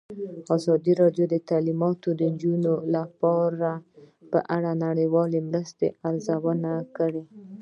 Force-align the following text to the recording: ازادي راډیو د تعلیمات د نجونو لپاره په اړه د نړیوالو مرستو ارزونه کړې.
ازادي 0.55 0.93
راډیو 1.01 1.25
د 1.29 1.35
تعلیمات 1.49 1.97
د 2.19 2.21
نجونو 2.33 2.73
لپاره 2.95 3.71
په 4.31 4.39
اړه 4.55 4.71
د 4.75 4.79
نړیوالو 4.85 5.39
مرستو 5.49 5.85
ارزونه 6.09 6.71
کړې. 6.97 7.23